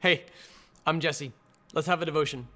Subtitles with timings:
[0.00, 0.26] Hey,
[0.86, 1.32] I'm Jesse.
[1.74, 2.46] Let's have a devotion.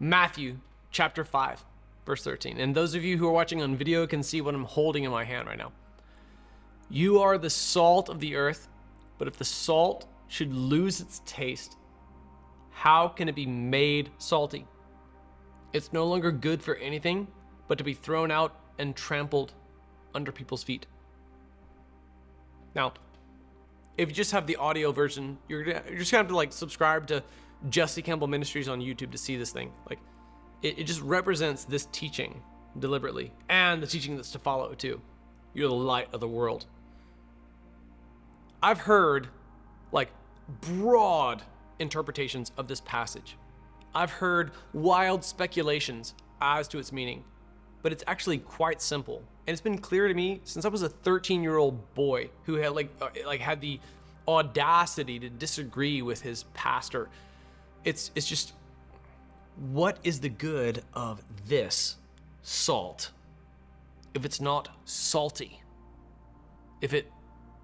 [0.00, 0.56] Matthew
[0.90, 1.64] chapter 5,
[2.04, 2.58] verse 13.
[2.58, 5.12] And those of you who are watching on video can see what I'm holding in
[5.12, 5.70] my hand right now.
[6.90, 8.66] You are the salt of the earth,
[9.16, 11.76] but if the salt should lose its taste,
[12.70, 14.66] how can it be made salty?
[15.72, 17.28] It's no longer good for anything
[17.68, 19.52] but to be thrown out and trampled
[20.16, 20.84] under people's feet.
[22.74, 22.94] Now,
[23.98, 27.08] if you just have the audio version, you're, you're just gonna have to like subscribe
[27.08, 27.22] to
[27.68, 29.72] Jesse Campbell Ministries on YouTube to see this thing.
[29.90, 29.98] Like,
[30.62, 32.40] it, it just represents this teaching
[32.78, 35.00] deliberately and the teaching that's to follow too.
[35.52, 36.66] You're the light of the world.
[38.62, 39.28] I've heard
[39.90, 40.10] like
[40.60, 41.42] broad
[41.80, 43.36] interpretations of this passage.
[43.94, 47.24] I've heard wild speculations as to its meaning,
[47.82, 49.22] but it's actually quite simple.
[49.46, 52.90] And it's been clear to me since I was a 13-year-old boy who had like
[53.00, 53.80] uh, like had the
[54.26, 57.08] audacity to disagree with his pastor.
[57.84, 58.52] It's it's just
[59.72, 61.96] what is the good of this
[62.42, 63.10] salt
[64.14, 65.60] if it's not salty?
[66.80, 67.10] If it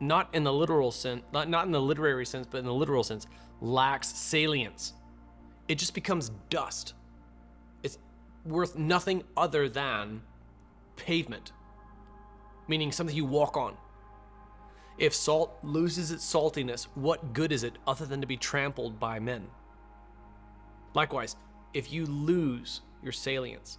[0.01, 3.03] not in the literal sense, not, not in the literary sense, but in the literal
[3.03, 3.27] sense,
[3.61, 4.93] lacks salience.
[5.69, 6.95] It just becomes dust.
[8.45, 10.23] Worth nothing other than
[10.97, 11.53] pavement,
[12.69, 13.77] meaning something you walk on.
[14.99, 19.19] If salt loses its saltiness, what good is it other than to be trampled by
[19.19, 19.47] men?
[20.95, 21.37] Likewise,
[21.73, 23.79] if you lose your salience,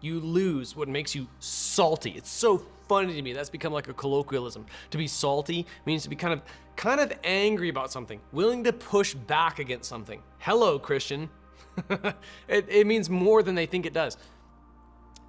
[0.00, 2.10] you lose what makes you salty.
[2.10, 3.32] It's so funny to me.
[3.32, 4.66] That's become like a colloquialism.
[4.90, 6.42] To be salty means to be kind of
[6.76, 10.20] kind of angry about something, willing to push back against something.
[10.38, 11.30] Hello, Christian.
[12.48, 14.16] it, it means more than they think it does.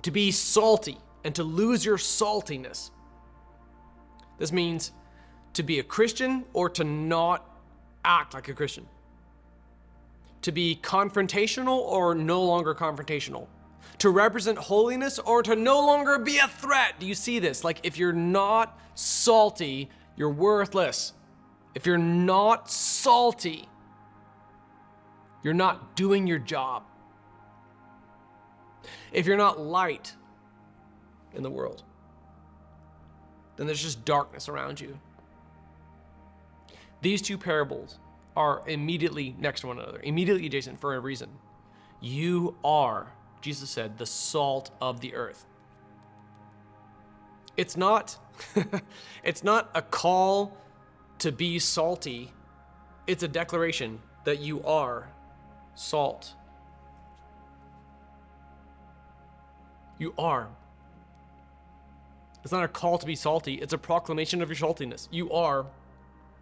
[0.03, 2.91] To be salty and to lose your saltiness.
[4.37, 4.91] This means
[5.53, 7.49] to be a Christian or to not
[8.03, 8.87] act like a Christian.
[10.43, 13.47] To be confrontational or no longer confrontational
[13.99, 16.99] to represent holiness or to no longer be a threat.
[16.99, 17.63] Do you see this?
[17.63, 21.13] Like, if you're not salty, you're worthless.
[21.73, 23.67] If you're not salty,
[25.45, 26.81] you're not doing your job.
[29.11, 30.15] If you're not light
[31.35, 31.83] in the world,
[33.55, 34.97] then there's just darkness around you.
[37.03, 37.99] These two parables
[38.35, 41.29] are immediately next to one another, immediately adjacent for a reason.
[42.01, 43.11] You are
[43.45, 45.45] Jesus said, the salt of the earth.
[47.55, 48.17] It's not
[49.23, 50.57] it's not a call
[51.19, 52.33] to be salty.
[53.05, 55.07] It's a declaration that you are
[55.75, 56.33] salt.
[59.97, 60.49] You are.
[62.43, 65.07] It's not a call to be salty, it's a proclamation of your saltiness.
[65.11, 65.65] You are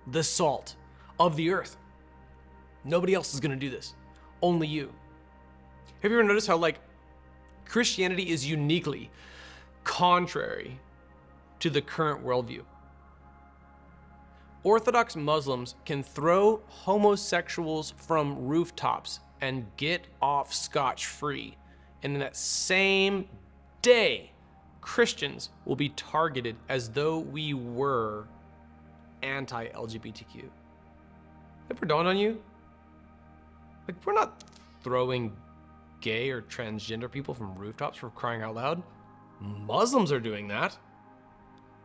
[0.07, 0.75] the salt
[1.19, 1.77] of the earth.
[2.83, 3.93] Nobody else is going to do this.
[4.41, 4.91] Only you.
[6.01, 6.79] Have you ever noticed how, like,
[7.65, 9.09] Christianity is uniquely
[9.83, 10.79] contrary
[11.59, 12.63] to the current worldview.
[14.63, 21.57] Orthodox Muslims can throw homosexuals from rooftops and get off scotch free.
[22.01, 23.27] And then that same
[23.81, 24.31] day,
[24.79, 28.27] Christians will be targeted as though we were
[29.21, 30.49] anti LGBTQ.
[31.71, 32.41] Ever dawned on you?
[33.87, 34.43] Like, we're not
[34.81, 35.35] throwing
[35.99, 38.83] gay or transgender people from rooftops for crying out loud.
[39.39, 40.77] Muslims are doing that.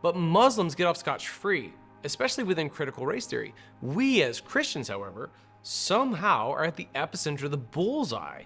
[0.01, 1.73] But Muslims get off scotch free,
[2.03, 3.53] especially within critical race theory.
[3.81, 5.29] We as Christians, however,
[5.63, 8.43] somehow are at the epicenter of the bullseye,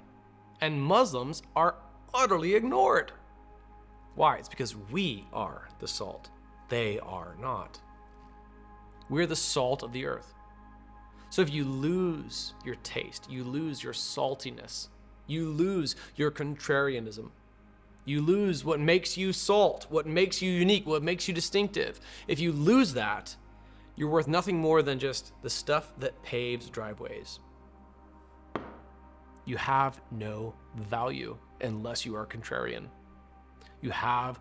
[0.61, 1.75] and Muslims are
[2.13, 3.11] utterly ignored.
[4.15, 4.37] Why?
[4.37, 6.29] It's because we are the salt,
[6.69, 7.79] they are not.
[9.09, 10.33] We're the salt of the earth.
[11.29, 14.89] So if you lose your taste, you lose your saltiness,
[15.27, 17.29] you lose your contrarianism.
[18.05, 21.99] You lose what makes you salt, what makes you unique, what makes you distinctive.
[22.27, 23.35] If you lose that,
[23.95, 27.39] you're worth nothing more than just the stuff that paves driveways.
[29.45, 32.87] You have no value unless you are contrarian.
[33.81, 34.39] You have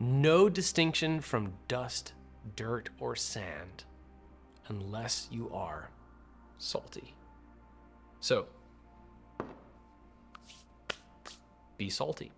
[0.00, 2.12] no distinction from dust,
[2.56, 3.84] dirt, or sand
[4.68, 5.90] unless you are
[6.58, 7.14] salty.
[8.20, 8.46] So,
[11.76, 12.32] be salty.